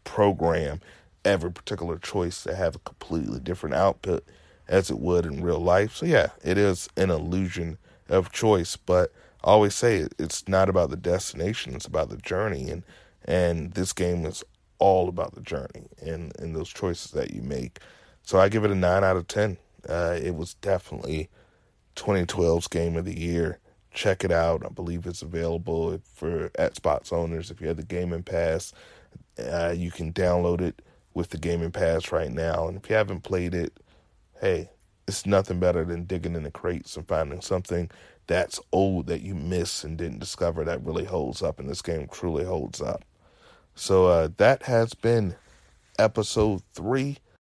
program 0.03 0.79
every 1.25 1.51
particular 1.51 1.97
choice 1.97 2.43
to 2.43 2.55
have 2.55 2.75
a 2.75 2.79
completely 2.79 3.39
different 3.39 3.75
output 3.75 4.23
as 4.67 4.89
it 4.89 4.99
would 4.99 5.25
in 5.25 5.43
real 5.43 5.59
life. 5.59 5.95
So 5.95 6.05
yeah, 6.05 6.29
it 6.43 6.57
is 6.57 6.89
an 6.95 7.09
illusion 7.09 7.77
of 8.07 8.31
choice, 8.31 8.75
but 8.75 9.11
I 9.43 9.51
always 9.51 9.75
say 9.75 10.07
it's 10.17 10.47
not 10.47 10.69
about 10.69 10.89
the 10.89 10.97
destination, 10.97 11.75
it's 11.75 11.85
about 11.85 12.09
the 12.09 12.17
journey 12.17 12.69
and 12.69 12.83
and 13.25 13.73
this 13.73 13.93
game 13.93 14.25
is 14.25 14.43
all 14.79 15.09
about 15.09 15.35
the 15.35 15.41
journey 15.41 15.87
and, 16.01 16.31
and 16.39 16.55
those 16.55 16.69
choices 16.69 17.11
that 17.11 17.31
you 17.31 17.41
make. 17.41 17.79
So 18.23 18.39
I 18.39 18.49
give 18.49 18.63
it 18.63 18.71
a 18.71 18.75
9 18.75 19.03
out 19.03 19.17
of 19.17 19.27
10. 19.27 19.57
Uh, 19.87 20.17
it 20.21 20.35
was 20.35 20.53
definitely 20.55 21.29
2012's 21.95 22.67
game 22.67 22.95
of 22.95 23.05
the 23.05 23.19
year 23.19 23.59
check 23.93 24.23
it 24.23 24.31
out. 24.31 24.65
I 24.65 24.69
believe 24.69 25.05
it's 25.05 25.21
available 25.21 25.99
for 26.13 26.51
at 26.55 26.75
Xbox 26.75 27.11
owners. 27.11 27.51
If 27.51 27.61
you 27.61 27.67
have 27.67 27.77
the 27.77 27.83
Gaming 27.83 28.23
Pass, 28.23 28.73
uh, 29.37 29.73
you 29.75 29.91
can 29.91 30.13
download 30.13 30.61
it 30.61 30.81
with 31.13 31.29
the 31.29 31.37
Gaming 31.37 31.71
Pass 31.71 32.11
right 32.11 32.31
now. 32.31 32.67
And 32.67 32.77
if 32.77 32.89
you 32.89 32.95
haven't 32.95 33.21
played 33.21 33.55
it, 33.55 33.79
hey, 34.41 34.69
it's 35.07 35.25
nothing 35.25 35.59
better 35.59 35.83
than 35.83 36.05
digging 36.05 36.35
in 36.35 36.43
the 36.43 36.51
crates 36.51 36.95
and 36.95 37.07
finding 37.07 37.41
something 37.41 37.89
that's 38.27 38.59
old 38.71 39.07
that 39.07 39.21
you 39.21 39.33
missed 39.33 39.83
and 39.83 39.97
didn't 39.97 40.19
discover 40.19 40.63
that 40.63 40.83
really 40.83 41.05
holds 41.05 41.41
up. 41.41 41.59
And 41.59 41.67
this 41.67 41.81
game 41.81 42.07
truly 42.11 42.45
holds 42.45 42.79
up. 42.79 43.03
So 43.73 44.05
uh, 44.05 44.29
that 44.37 44.63
has 44.63 44.93
been 44.93 45.35
episode 45.97 46.61
three 46.73 47.17